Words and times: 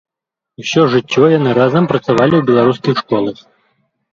Усё 0.63 0.81
жыццё 0.93 1.25
яны 1.39 1.51
разам 1.59 1.83
працавалі 1.91 2.35
ў 2.37 2.43
беларускіх 2.51 2.95
школах. 3.07 3.37